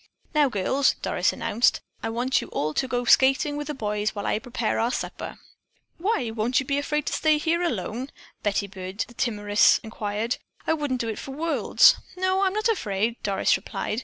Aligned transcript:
"Now, 0.33 0.49
girls," 0.49 0.95
Doris 1.03 1.31
announced, 1.31 1.79
"I 2.01 2.09
want 2.09 2.41
you 2.41 2.47
all 2.47 2.73
to 2.73 2.87
go 2.87 3.05
skating 3.05 3.55
with 3.55 3.67
the 3.67 3.75
boys 3.75 4.15
while 4.15 4.25
I 4.25 4.39
prepare 4.39 4.79
our 4.79 4.89
supper." 4.89 5.37
"Why, 5.99 6.31
won't 6.31 6.59
you 6.59 6.65
be 6.65 6.79
afraid 6.79 7.05
to 7.05 7.13
stay 7.13 7.37
here 7.37 7.61
alone?" 7.61 8.09
Betty 8.41 8.65
Byrd, 8.65 9.05
the 9.07 9.13
timorous, 9.13 9.79
inquired. 9.83 10.37
"I 10.65 10.73
wouldn't 10.73 11.01
do 11.01 11.07
it 11.07 11.19
for 11.19 11.33
worlds." 11.33 11.97
"No, 12.17 12.41
I'm 12.43 12.53
not 12.53 12.67
afraid," 12.67 13.21
Doris 13.21 13.55
replied. 13.55 13.99